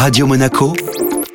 Radio 0.00 0.26
Monaco, 0.26 0.72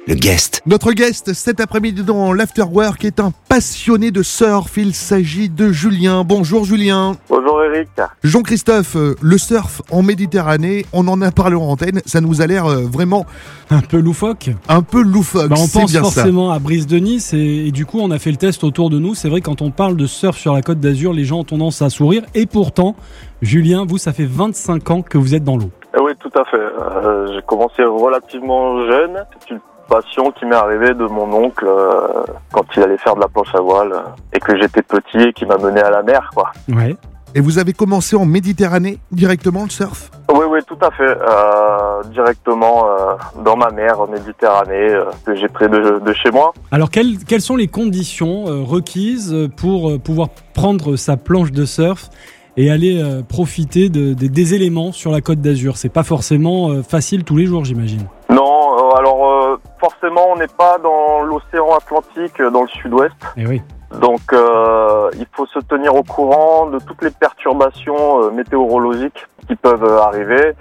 le 0.07 0.15
guest. 0.15 0.63
Notre 0.65 0.91
guest 0.93 1.33
cet 1.33 1.59
après-midi 1.59 2.01
dans 2.01 2.33
l'Afterwork 2.33 3.05
est 3.05 3.19
un 3.19 3.31
passionné 3.47 4.09
de 4.09 4.23
surf. 4.23 4.75
Il 4.77 4.95
s'agit 4.95 5.49
de 5.49 5.71
Julien. 5.71 6.23
Bonjour 6.23 6.65
Julien. 6.65 7.15
Bonjour 7.29 7.61
Eric. 7.61 7.89
Jean-Christophe, 8.23 8.95
euh, 8.95 9.13
le 9.21 9.37
surf 9.37 9.83
en 9.91 10.01
Méditerranée, 10.01 10.87
on 10.93 11.07
en 11.07 11.21
a 11.21 11.29
parlé 11.31 11.55
en 11.55 11.61
antenne, 11.61 12.01
ça 12.07 12.21
nous 12.21 12.41
a 12.41 12.47
l'air 12.47 12.65
euh, 12.65 12.87
vraiment 12.91 13.27
Un 13.69 13.81
peu 13.81 13.99
loufoque. 13.99 14.49
un 14.67 14.81
peu 14.81 15.03
loufoque. 15.03 15.49
Bah, 15.49 15.57
on 15.59 15.67
pense 15.67 15.91
bien 15.91 16.03
ça. 16.03 16.09
forcément 16.11 16.49
à 16.51 16.57
Brise 16.57 16.87
de 16.87 16.97
Nice 16.97 17.35
et, 17.35 17.67
et 17.67 17.71
du 17.71 17.85
coup 17.85 17.99
on 17.99 18.09
a 18.09 18.17
fait 18.17 18.31
le 18.31 18.37
test 18.37 18.63
autour 18.63 18.89
de 18.89 18.97
nous. 18.97 19.13
C'est 19.13 19.29
vrai 19.29 19.41
quand 19.41 19.61
on 19.61 19.69
parle 19.69 19.95
de 19.95 20.07
surf 20.07 20.39
sur 20.39 20.55
la 20.55 20.63
côte 20.63 20.79
d'Azur, 20.79 21.13
les 21.13 21.23
gens 21.23 21.41
ont 21.41 21.43
tendance 21.43 21.83
à 21.83 21.91
sourire. 21.91 22.23
Et 22.33 22.47
pourtant, 22.47 22.95
Julien, 23.43 23.85
vous, 23.87 23.99
ça 23.99 24.11
fait 24.11 24.25
25 24.25 24.89
ans 24.89 25.01
que 25.03 25.19
vous 25.19 25.35
êtes 25.35 25.43
dans 25.43 25.55
l'eau. 25.55 25.69
Eh 25.95 26.01
Oui, 26.01 26.11
tout 26.19 26.31
à 26.37 26.43
fait. 26.45 26.57
Euh, 26.57 27.27
j'ai 27.33 27.41
commencé 27.43 27.83
relativement 27.83 28.85
jeune. 28.85 29.23
C'est 29.39 29.51
une 29.51 29.61
passion 29.87 30.31
qui 30.31 30.45
m'est 30.45 30.55
arrivée 30.55 30.93
de 30.93 31.05
mon 31.05 31.31
oncle 31.31 31.65
euh, 31.67 32.23
quand 32.51 32.65
il 32.75 32.83
allait 32.83 32.97
faire 32.97 33.15
de 33.15 33.21
la 33.21 33.27
planche 33.27 33.53
à 33.53 33.61
voile 33.61 33.93
euh, 33.93 34.01
et 34.33 34.39
que 34.39 34.57
j'étais 34.57 34.81
petit 34.81 35.19
et 35.19 35.33
qui 35.33 35.45
m'a 35.45 35.57
mené 35.57 35.81
à 35.81 35.89
la 35.91 36.03
mer, 36.03 36.31
quoi. 36.33 36.51
Ouais. 36.69 36.95
Et 37.35 37.41
vous 37.41 37.59
avez 37.59 37.73
commencé 37.73 38.15
en 38.15 38.25
Méditerranée 38.25 38.97
directement 39.11 39.63
le 39.63 39.69
surf? 39.69 40.09
Oui, 40.33 40.45
oui, 40.49 40.59
tout 40.65 40.77
à 40.81 40.89
fait. 40.89 41.03
Euh, 41.03 42.03
directement 42.11 42.87
euh, 42.87 43.15
dans 43.43 43.57
ma 43.57 43.71
mer 43.71 43.95
Méditerranée 44.09 44.93
euh, 44.93 45.05
que 45.25 45.35
j'ai 45.35 45.49
près 45.49 45.67
de, 45.67 45.99
de 45.99 46.13
chez 46.13 46.31
moi. 46.31 46.53
Alors 46.71 46.89
quelles, 46.89 47.17
quelles 47.27 47.41
sont 47.41 47.57
les 47.57 47.67
conditions 47.67 48.45
euh, 48.47 48.63
requises 48.63 49.35
pour 49.57 49.91
euh, 49.91 49.99
pouvoir 49.99 50.29
prendre 50.53 50.95
sa 50.95 51.17
planche 51.17 51.51
de 51.51 51.65
surf? 51.65 52.09
Et 52.57 52.71
aller 52.71 53.01
euh, 53.01 53.21
profiter 53.21 53.89
de- 53.89 54.13
de- 54.13 54.27
des 54.27 54.53
éléments 54.53 54.91
sur 54.91 55.11
la 55.11 55.21
côte 55.21 55.39
d'Azur 55.41 55.77
C'est 55.77 55.89
pas 55.89 56.03
forcément 56.03 56.69
euh, 56.71 56.81
facile 56.83 57.23
tous 57.23 57.37
les 57.37 57.45
jours, 57.45 57.65
j'imagine. 57.65 58.07
Non, 58.29 58.77
euh, 58.77 58.97
alors 58.97 59.31
euh, 59.31 59.57
forcément, 59.79 60.27
on 60.33 60.37
n'est 60.37 60.47
pas 60.47 60.77
dans 60.79 61.21
l'océan 61.23 61.73
Atlantique, 61.75 62.39
euh, 62.39 62.49
dans 62.49 62.61
le 62.63 62.67
sud-ouest. 62.69 63.13
Eh 63.37 63.45
oui. 63.45 63.61
Donc 64.01 64.21
euh, 64.33 65.09
il 65.17 65.25
faut 65.31 65.45
se 65.45 65.59
tenir 65.59 65.95
au 65.95 66.03
courant 66.03 66.67
de 66.69 66.79
toutes 66.79 67.01
les 67.03 67.11
perturbations 67.11 68.23
euh, 68.23 68.31
météorologiques 68.31 69.25
qui 69.47 69.55
peuvent 69.55 69.85
arriver, 70.01 70.53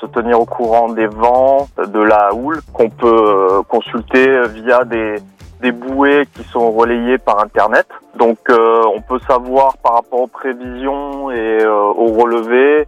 se 0.00 0.06
tenir 0.06 0.40
au 0.40 0.46
courant 0.46 0.88
des 0.92 1.06
vents, 1.08 1.68
de 1.84 2.00
la 2.00 2.32
houle 2.34 2.60
qu'on 2.72 2.88
peut 2.88 3.62
consulter 3.68 4.40
via 4.54 4.84
des, 4.84 5.16
des 5.60 5.72
bouées 5.72 6.26
qui 6.34 6.42
sont 6.44 6.70
relayées 6.70 7.18
par 7.18 7.40
Internet. 7.40 7.86
Donc 8.16 8.38
euh, 8.48 8.82
on 8.94 9.00
peut 9.00 9.20
savoir 9.26 9.76
par 9.78 9.94
rapport 9.94 10.20
aux 10.20 10.26
prévisions 10.26 11.30
et 11.30 11.62
euh, 11.62 11.72
aux 11.72 12.12
relevés, 12.12 12.86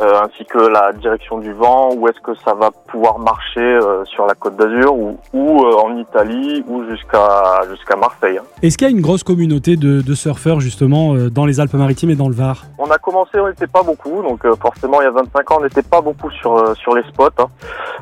ainsi 0.00 0.44
que 0.46 0.58
la 0.58 0.92
direction 0.92 1.38
du 1.38 1.52
vent, 1.52 1.90
où 1.94 2.08
est-ce 2.08 2.20
que 2.20 2.34
ça 2.44 2.54
va 2.54 2.70
pouvoir 2.88 3.18
marcher 3.18 3.60
euh, 3.60 4.04
sur 4.06 4.26
la 4.26 4.34
côte 4.34 4.56
d'Azur 4.56 4.94
ou, 4.94 5.18
ou 5.32 5.64
euh, 5.64 5.74
en 5.76 5.96
Italie 5.96 6.64
ou 6.68 6.84
jusqu'à 6.90 7.60
jusqu'à 7.70 7.96
Marseille. 7.96 8.38
hein. 8.38 8.44
Est-ce 8.62 8.78
qu'il 8.78 8.86
y 8.86 8.90
a 8.90 8.94
une 8.94 9.02
grosse 9.02 9.22
communauté 9.22 9.76
de, 9.76 10.00
de 10.00 10.14
surfeurs 10.14 10.60
justement 10.60 11.14
euh, 11.14 11.28
dans 11.30 11.44
les 11.46 11.60
Alpes-Maritimes 11.60 12.10
et 12.10 12.16
dans 12.16 12.28
le 12.28 12.34
Var? 12.34 12.64
On 12.78 12.90
a 12.90 12.98
commencé, 12.98 13.38
on 13.38 13.48
n'était 13.48 13.66
pas 13.66 13.82
beaucoup, 13.82 14.22
donc 14.22 14.44
euh, 14.44 14.54
forcément 14.56 15.00
il 15.00 15.04
y 15.04 15.08
a 15.08 15.10
25 15.12 15.50
ans, 15.50 15.56
on 15.60 15.64
n'était 15.64 15.82
pas 15.82 16.00
beaucoup 16.00 16.30
sur 16.30 16.56
euh, 16.56 16.74
sur 16.74 16.94
les 16.94 17.02
spots. 17.04 17.28
hein. 17.38 17.46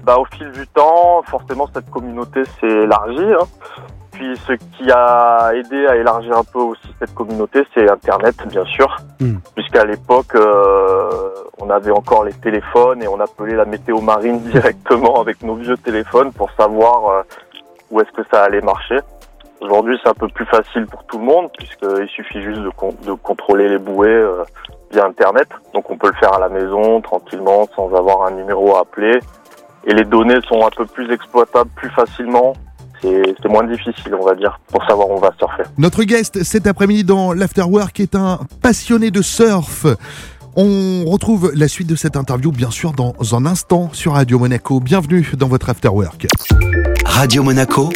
Bah, 0.05 0.17
au 0.19 0.25
fil 0.37 0.51
du 0.53 0.67
temps, 0.69 1.23
forcément 1.27 1.69
cette 1.75 1.91
communauté 1.91 2.43
s'est 2.61 2.67
élargie. 2.67 3.33
hein. 3.41 3.47
Puis 4.19 4.37
ce 4.49 4.53
qui 4.77 4.91
a 4.91 5.53
aidé 5.55 5.87
à 5.87 5.95
élargir 5.95 6.37
un 6.37 6.43
peu 6.43 6.59
aussi 6.59 6.89
cette 6.99 7.15
communauté, 7.15 7.65
c'est 7.73 7.89
Internet, 7.89 8.35
bien 8.49 8.65
sûr, 8.65 8.97
Hmm. 9.21 9.37
puisqu'à 9.55 9.85
l'époque 9.85 10.35
euh, 10.35 11.09
on 11.61 11.71
avait 11.71 11.93
encore 11.93 12.25
les 12.25 12.33
téléphones 12.33 13.01
et 13.03 13.07
on 13.09 13.21
appelait 13.21 13.55
la 13.55 13.65
météo 13.65 14.01
marine 14.01 14.41
directement 14.53 15.21
avec 15.21 15.43
nos 15.43 15.55
vieux 15.55 15.77
téléphones 15.77 16.33
pour 16.33 16.51
savoir 16.53 17.09
euh, 17.11 17.23
où 17.93 18.01
est-ce 18.01 18.11
que 18.11 18.23
ça 18.33 18.43
allait 18.43 18.61
marcher. 18.61 18.99
Aujourd'hui, 19.61 19.99
c'est 20.03 20.09
un 20.11 20.15
peu 20.15 20.29
plus 20.29 20.47
facile 20.47 20.87
pour 20.87 21.05
tout 21.05 21.19
le 21.19 21.25
monde 21.25 21.49
puisqu'il 21.57 22.09
suffit 22.09 22.43
juste 22.43 22.61
de, 22.61 22.71
con- 22.71 22.95
de 23.05 23.13
contrôler 23.13 23.69
les 23.69 23.79
bouées 23.79 24.09
euh, 24.09 24.43
via 24.93 25.05
Internet. 25.05 25.49
Donc, 25.75 25.91
on 25.91 25.97
peut 25.97 26.09
le 26.09 26.15
faire 26.15 26.33
à 26.35 26.39
la 26.41 26.49
maison 26.49 27.01
tranquillement 27.01 27.69
sans 27.77 27.93
avoir 27.95 28.23
un 28.27 28.33
numéro 28.33 28.77
à 28.77 28.81
appeler. 28.81 29.19
Et 29.85 29.95
les 29.95 30.05
données 30.05 30.41
sont 30.49 30.65
un 30.67 30.71
peu 30.71 30.87
plus 30.87 31.11
exploitables 31.13 31.71
plus 31.77 31.91
facilement. 31.91 32.53
C'est 33.03 33.49
moins 33.49 33.65
difficile, 33.65 34.15
on 34.21 34.25
va 34.25 34.35
dire, 34.35 34.59
pour 34.69 34.85
savoir 34.85 35.11
où 35.11 35.15
on 35.15 35.21
va 35.21 35.33
surfer. 35.39 35.63
Notre 35.77 36.03
guest 36.05 36.43
cet 36.43 36.67
après-midi 36.67 37.05
dans 37.05 37.33
l'Afterwork 37.33 38.01
est 38.01 38.15
un 38.15 38.41
passionné 38.63 39.11
de 39.11 39.23
surf. 39.23 39.87
On 40.57 41.05
retrouve 41.05 41.53
la 41.55 41.69
suite 41.69 41.87
de 41.87 41.95
cette 41.95 42.17
interview, 42.17 42.51
bien 42.51 42.71
sûr, 42.71 42.93
dans 42.93 43.15
un 43.33 43.47
instant 43.47 43.91
sur 43.93 44.15
Radio 44.15 44.41
Monaco. 44.41 44.81
Bienvenue 44.81 45.31
dans 45.37 45.47
votre 45.47 45.71
Afterwork. 45.71 46.27
Radio 47.05 47.43
Monaco, 47.43 47.91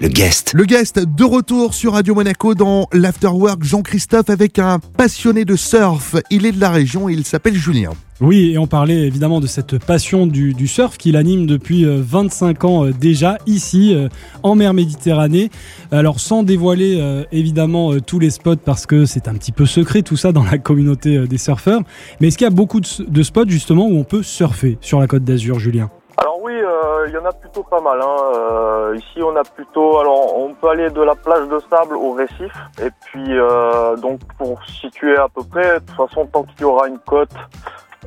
le 0.00 0.08
guest. 0.08 0.52
Le 0.54 0.64
guest 0.64 0.98
de 0.98 1.24
retour 1.24 1.74
sur 1.74 1.92
Radio 1.92 2.14
Monaco 2.14 2.54
dans 2.54 2.88
l'Afterwork, 2.92 3.62
Jean-Christophe, 3.62 4.30
avec 4.30 4.58
un 4.58 4.78
passionné 4.78 5.44
de 5.44 5.56
surf. 5.56 6.16
Il 6.30 6.46
est 6.46 6.52
de 6.52 6.60
la 6.60 6.70
région 6.70 7.08
et 7.08 7.12
il 7.12 7.24
s'appelle 7.24 7.54
Julien. 7.54 7.90
Oui, 8.22 8.52
et 8.52 8.58
on 8.58 8.66
parlait 8.66 9.06
évidemment 9.06 9.40
de 9.40 9.46
cette 9.46 9.78
passion 9.78 10.26
du, 10.26 10.52
du 10.52 10.68
surf 10.68 10.98
qu'il 10.98 11.16
anime 11.16 11.46
depuis 11.46 11.84
euh, 11.86 12.02
25 12.02 12.64
ans 12.64 12.84
euh, 12.86 12.92
déjà 12.92 13.38
ici 13.46 13.94
euh, 13.94 14.08
en 14.42 14.54
mer 14.54 14.74
Méditerranée. 14.74 15.50
Alors 15.90 16.20
sans 16.20 16.42
dévoiler 16.42 16.98
euh, 17.00 17.24
évidemment 17.32 17.92
euh, 17.92 18.00
tous 18.00 18.18
les 18.18 18.30
spots 18.30 18.56
parce 18.56 18.86
que 18.86 19.06
c'est 19.06 19.26
un 19.26 19.34
petit 19.34 19.52
peu 19.52 19.64
secret 19.66 20.02
tout 20.02 20.16
ça 20.16 20.32
dans 20.32 20.44
la 20.44 20.58
communauté 20.58 21.16
euh, 21.16 21.26
des 21.26 21.38
surfeurs. 21.38 21.80
Mais 22.20 22.28
est-ce 22.28 22.38
qu'il 22.38 22.46
y 22.46 22.48
a 22.48 22.50
beaucoup 22.50 22.80
de, 22.80 23.22
spots 23.22 23.48
justement 23.48 23.86
où 23.86 23.96
on 23.98 24.04
peut 24.04 24.22
surfer 24.22 24.78
sur 24.80 25.00
la 25.00 25.06
côte 25.06 25.24
d'Azur, 25.24 25.58
Julien? 25.58 25.90
Alors 26.18 26.38
oui, 26.42 26.52
euh, 26.52 26.79
il 27.06 27.12
y 27.12 27.18
en 27.18 27.24
a 27.24 27.32
plutôt 27.32 27.62
pas 27.62 27.80
mal. 27.80 28.00
Hein. 28.00 28.16
Euh, 28.34 28.96
ici, 28.96 29.22
on 29.22 29.34
a 29.36 29.42
plutôt, 29.42 29.98
alors 29.98 30.36
on 30.36 30.54
peut 30.54 30.68
aller 30.68 30.90
de 30.90 31.02
la 31.02 31.14
plage 31.14 31.48
de 31.48 31.58
sable 31.70 31.96
au 31.96 32.12
récif. 32.12 32.52
Et 32.82 32.90
puis 33.04 33.38
euh, 33.38 33.96
donc 33.96 34.20
pour 34.38 34.62
situer 34.64 35.16
à 35.16 35.28
peu 35.28 35.42
près, 35.42 35.80
de 35.80 35.84
toute 35.86 35.96
façon, 35.96 36.26
tant 36.26 36.44
qu'il 36.44 36.62
y 36.62 36.64
aura 36.64 36.88
une 36.88 36.98
côte, 36.98 37.34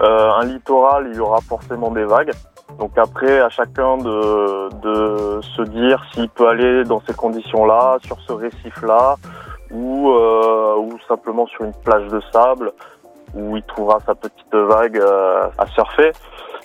euh, 0.02 0.32
un 0.32 0.46
littoral, 0.46 1.08
il 1.10 1.16
y 1.16 1.20
aura 1.20 1.40
forcément 1.42 1.92
des 1.92 2.06
vagues. 2.06 2.32
Donc 2.80 2.98
après, 2.98 3.40
à 3.40 3.50
chacun 3.50 3.98
de, 3.98 5.40
se 5.42 5.62
dire 5.64 6.04
s'il 6.14 6.30
peut 6.30 6.48
aller 6.48 6.84
dans 6.84 7.02
ces 7.08 7.14
conditions-là, 7.14 7.98
sur 8.04 8.18
ce 8.22 8.34
récif-là, 8.34 9.16
ou, 9.72 10.12
euh, 10.12 10.90
simplement 11.08 11.46
sur 11.48 11.64
une 11.66 11.74
plage 11.74 12.08
de 12.08 12.22
sable, 12.32 12.72
où 13.36 13.58
il 13.58 13.64
trouvera 13.64 14.00
sa 14.06 14.16
petite 14.16 14.56
vague 14.56 14.98
euh, 14.98 15.48
à 15.58 15.68
surfer. 15.68 16.12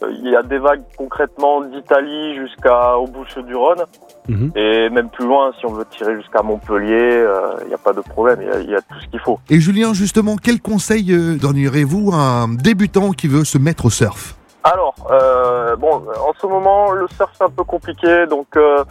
Euh, 0.03 0.10
Il 0.12 0.28
y 0.31 0.36
a 0.36 0.42
des 0.42 0.59
vagues 0.59 0.82
concrètement 0.97 1.60
d'Italie 1.62 2.34
jusqu'à 2.36 2.97
aux 2.98 3.06
Bouches 3.06 3.38
du 3.38 3.54
Rhône. 3.54 3.84
Mhm. 4.31 4.53
et 4.56 4.91
même 4.91 5.09
plus 5.09 5.25
loin 5.26 5.53
si 5.59 5.64
on 5.64 5.72
veut 5.72 5.86
tirer 5.86 6.14
jusqu'à 6.16 6.42
Montpellier, 6.42 6.92
euh, 6.92 7.54
il 7.62 7.69
n'y 7.69 7.75
a 7.75 7.78
pas 7.78 7.94
de 7.94 8.03
problème, 8.03 8.41
il 8.42 8.48
y 8.48 8.50
a- 8.50 8.60
il 8.60 8.69
y, 8.70 8.75
a 8.75 8.82
tout 8.82 9.00
ce 9.03 9.06
qu'il 9.09 9.20
faut. 9.20 9.38
Et 9.48 9.59
Julien, 9.59 9.94
justement, 9.94 10.36
quel 10.36 10.60
conseil 10.60 11.10
euh, 11.12 11.38
donneriez-vous 11.38 12.10
à 12.12 12.42
un 12.42 12.48
débutant 12.48 13.12
qui 13.12 13.26
veut 13.26 13.44
se 13.44 13.56
mettre 13.56 13.86
au 13.86 13.91
surf? 13.91 14.34
Alors, 14.64 14.94
euh, 15.10 15.76
bon, 15.76 15.92
en 16.28 16.32
ce 16.38 16.47
moment 16.47 16.91
le 16.92 17.06
surf 17.16 17.30
c'est 17.38 17.44
un 17.44 17.48
peu 17.48 17.65
compliqué, 17.65 18.26
donc 18.26 18.48
euh, 18.56 18.84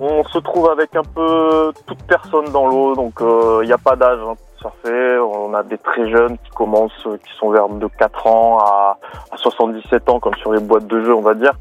on 0.00 0.24
se 0.24 0.38
trouve 0.38 0.70
avec 0.70 0.96
un 0.96 1.02
peu 1.02 1.70
toute 1.86 2.02
personne 2.04 2.46
dans 2.50 2.66
l'eau, 2.66 2.94
donc 2.94 3.20
euh, 3.20 3.60
il 3.62 3.66
n'y 3.66 3.72
a 3.74 3.78
pas 3.78 3.94
d'âge 3.94 4.20
hein, 4.26 4.36
surfer. 4.60 5.18
On 5.18 5.54
a 5.54 5.62
des 5.62 5.78
très 5.78 6.10
jeunes 6.10 6.36
qui 6.38 6.50
commencent, 6.50 7.06
euh, 7.06 7.16
qui 7.16 7.32
sont 7.38 7.50
vers 7.50 7.68
de 7.68 7.86
4 7.98 8.26
ans 8.26 8.58
à, 8.58 8.98
à 9.30 9.36
77 9.36 10.08
ans, 10.10 10.20
comme 10.20 10.34
sur 10.36 10.52
les 10.52 10.60
boîtes 10.60 10.86
de 10.86 11.00
jeu, 11.04 11.14
on 11.14 11.20
va 11.22 11.34
dire. 11.34 11.52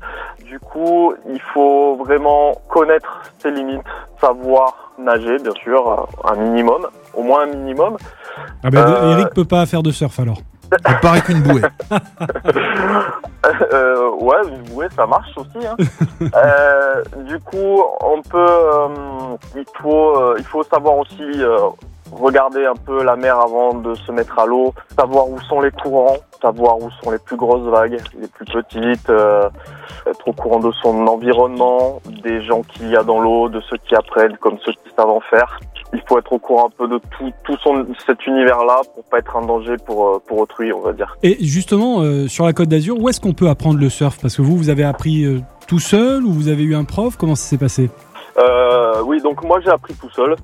Du 0.46 0.60
coup, 0.60 1.14
il 1.30 1.42
faut 1.42 1.96
vraiment 1.96 2.54
connaître 2.70 3.22
ses 3.40 3.52
limites, 3.52 3.82
savoir 4.22 4.92
nager, 4.98 5.38
bien 5.40 5.54
sûr, 5.64 5.88
euh, 5.90 6.30
un 6.32 6.36
minimum, 6.36 6.88
au 7.14 7.24
moins 7.24 7.44
un 7.44 7.48
minimum. 7.48 7.98
ah 8.64 8.70
ben, 8.70 8.80
Euh, 8.88 9.12
Eric 9.14 9.34
peut 9.34 9.46
pas 9.46 9.66
faire 9.66 9.84
de 9.84 9.92
surf 9.92 10.20
alors. 10.20 10.38
Il 10.90 11.00
paraît 11.02 11.22
qu'une 11.22 11.42
bouée. 11.44 11.62
Euh, 13.74 14.10
ouais, 14.20 14.36
une 14.50 14.64
bouée, 14.74 14.88
ça 14.96 15.06
marche 15.08 15.32
aussi. 15.38 15.66
Hein. 15.66 15.76
Euh, 16.36 17.04
du 17.28 17.40
coup, 17.40 17.84
on 18.02 18.22
peut, 18.24 18.38
euh, 18.40 18.88
il 19.56 19.64
faut, 19.82 20.18
euh, 20.20 20.36
il 20.40 20.44
faut 20.44 20.64
savoir 20.64 20.98
aussi 20.98 21.22
euh, 21.22 21.58
regarder 22.12 22.66
un 22.66 22.76
peu 22.76 23.04
la 23.04 23.16
mer 23.16 23.40
avant 23.40 23.74
de 23.74 23.94
se 23.96 24.12
mettre 24.12 24.38
à 24.40 24.46
l'eau, 24.46 24.74
savoir 24.98 25.30
où 25.30 25.40
sont 25.42 25.62
les 25.62 25.72
courants, 25.72 26.18
savoir 26.42 26.78
où 26.78 26.90
sont 27.04 27.12
les 27.12 27.20
plus 27.20 27.36
grosses 27.36 27.68
vagues, 27.70 27.98
les 28.20 28.28
plus 28.28 28.46
petites, 28.46 29.10
euh, 29.10 29.50
être 30.06 30.28
au 30.28 30.34
courant 30.34 30.60
de 30.60 30.72
son 30.82 31.08
environnement, 31.08 32.02
des 32.24 32.42
gens 32.42 32.62
qu'il 32.62 32.90
y 32.90 32.96
a 32.96 33.04
dans 33.04 33.20
l'eau, 33.20 33.50
de 33.50 33.62
ceux 33.70 33.78
qui 33.78 33.96
apprennent 33.96 34.38
comme 34.38 34.58
ceux 34.66 34.72
qui 34.72 34.94
savent 34.96 35.10
en 35.10 35.22
faire. 35.22 35.60
Il 35.94 36.02
faut 36.06 36.20
être 36.20 36.34
au 36.34 36.40
courant 36.40 36.68
un 36.68 36.76
peu 36.78 36.88
de 36.88 37.00
tout, 37.18 37.32
tout 37.46 37.58
son, 37.64 37.86
cet 38.06 38.28
univers-là 38.28 38.82
pour 38.94 39.06
pas 39.06 39.20
être 39.20 39.38
un 39.38 39.46
danger 39.46 39.76
pour, 39.86 40.08
euh, 40.08 40.22
pour 40.28 40.40
autrui, 40.40 40.74
on 40.74 40.82
va 40.82 40.92
dire. 40.92 41.16
Et 41.24 41.38
justement, 41.44 42.02
euh, 42.02 42.28
sur 42.28 42.46
la 42.46 42.54
côte 42.54 42.68
d'Azur, 42.68 43.00
où 43.00 43.08
est-ce 43.08 43.22
qu'on 43.22 43.34
peut 43.34 43.48
apprendre 43.48 43.80
le 43.80 43.90
surf? 43.90 44.18
Parce 44.22 44.36
que 44.36 44.42
vous, 44.42 44.58
vous 44.58 44.70
avez 44.70 44.84
appris 44.84 45.24
euh, 45.24 45.40
tout 45.68 45.80
seul 45.80 46.26
ou 46.26 46.32
vous 46.32 46.50
avez 46.50 46.64
eu 46.64 46.76
un 46.76 46.84
prof? 46.84 47.16
Comment 47.18 47.36
ça 47.36 47.50
s'est 47.50 47.58
passé? 47.58 47.90
Euh, 48.38 49.02
oui, 49.04 49.22
donc 49.22 49.44
moi 49.44 49.60
j'ai 49.64 49.70
appris 49.70 49.96
tout 49.96 50.10
seul. 50.12 50.36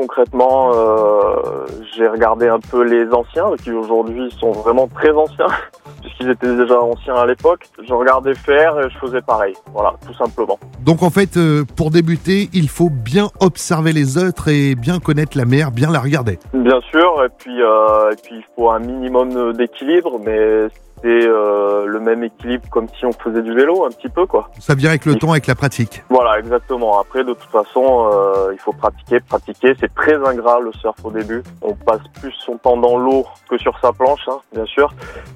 Concrètement, 0.00 0.72
euh, 0.72 1.66
j'ai 1.94 2.08
regardé 2.08 2.48
un 2.48 2.58
peu 2.58 2.82
les 2.82 3.12
anciens, 3.12 3.50
qui 3.62 3.70
aujourd'hui 3.70 4.34
sont 4.40 4.50
vraiment 4.50 4.88
très 4.88 5.10
anciens. 5.10 5.48
puisqu'ils 6.00 6.30
étaient 6.30 6.56
déjà 6.56 6.80
anciens 6.80 7.16
à 7.16 7.26
l'époque. 7.26 7.66
Je 7.86 7.92
regardais 7.92 8.34
faire 8.34 8.80
et 8.80 8.88
je 8.88 8.96
faisais 8.96 9.20
pareil. 9.20 9.52
Voilà, 9.74 9.92
tout 10.06 10.14
simplement. 10.14 10.58
Donc 10.86 11.02
en 11.02 11.10
fait, 11.10 11.36
euh, 11.36 11.64
pour 11.76 11.90
débuter, 11.90 12.48
il 12.54 12.70
faut 12.70 12.88
bien 12.88 13.28
observer 13.40 13.92
les 13.92 14.16
autres 14.16 14.48
et 14.48 14.74
bien 14.74 15.00
connaître 15.00 15.36
la 15.36 15.44
mer, 15.44 15.70
bien 15.70 15.90
la 15.90 16.00
regarder. 16.00 16.38
Bien 16.54 16.80
sûr, 16.90 17.22
et 17.22 17.28
puis, 17.36 17.60
euh, 17.60 18.12
et 18.12 18.16
puis 18.16 18.36
il 18.36 18.44
faut 18.56 18.70
un 18.70 18.78
minimum 18.78 19.52
d'équilibre, 19.52 20.18
mais 20.24 20.68
c'est 21.02 21.26
euh, 21.26 21.86
le 21.86 22.00
même 22.00 22.24
équilibre 22.24 22.68
comme 22.70 22.86
si 22.98 23.04
on 23.06 23.12
faisait 23.12 23.42
du 23.42 23.54
vélo 23.54 23.84
un 23.84 23.90
petit 23.90 24.08
peu 24.08 24.26
quoi. 24.26 24.50
Ça 24.58 24.74
vient 24.74 24.90
avec 24.90 25.06
le 25.06 25.14
temps, 25.14 25.30
avec 25.30 25.46
la 25.46 25.54
pratique. 25.54 26.02
Voilà, 26.10 26.38
exactement. 26.38 27.00
Après, 27.00 27.24
de 27.24 27.32
toute 27.32 27.50
façon, 27.50 28.10
euh, 28.12 28.52
il 28.52 28.58
faut 28.58 28.72
pratiquer, 28.72 29.20
pratiquer. 29.20 29.74
C'est 29.80 29.94
très 29.94 30.14
ingrat 30.14 30.60
le 30.60 30.72
surf 30.72 30.96
au 31.04 31.10
début. 31.10 31.42
On 31.62 31.74
passe 31.74 32.02
plus 32.20 32.32
son 32.44 32.56
temps 32.56 32.76
dans 32.76 32.98
l'eau 32.98 33.24
que 33.48 33.58
sur 33.58 33.78
sa 33.80 33.92
planche, 33.92 34.28
hein, 34.28 34.38
bien 34.52 34.66
sûr. 34.66 34.92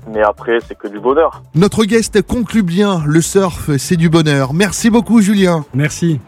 Mais 0.09 0.23
après, 0.23 0.59
c'est 0.67 0.77
que 0.77 0.89
du 0.89 1.01
bonheur. 1.01 1.43
Notre 1.55 1.85
guest 1.85 2.21
conclut 2.23 2.63
bien, 2.63 3.03
le 3.07 3.21
surf, 3.21 3.71
c'est 3.79 3.97
du 3.97 4.09
bonheur. 4.09 4.53
Merci 4.53 4.91
beaucoup 4.91 5.21
Julien. 5.21 5.65
Merci. 5.75 6.21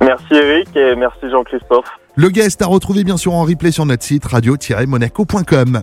Merci 0.00 0.34
Eric 0.34 0.76
et 0.76 0.94
merci 0.94 1.28
Jean-Christophe. 1.30 1.88
Le 2.14 2.30
guest 2.30 2.62
à 2.62 2.66
retrouver 2.66 3.04
bien 3.04 3.16
sûr 3.16 3.34
en 3.34 3.44
replay 3.44 3.70
sur 3.70 3.86
notre 3.86 4.02
site 4.02 4.24
radio-monaco.com. 4.24 5.80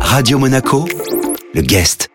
Radio 0.00 0.38
Monaco, 0.38 0.86
le 1.54 1.60
guest. 1.62 2.09